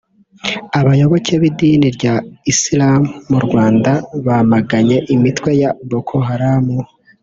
[0.79, 2.15] Abayoboke b’idini rya
[2.51, 3.91] Isilamu mu Rwanda
[4.25, 6.65] bamaganye imitwe ya Boko Haram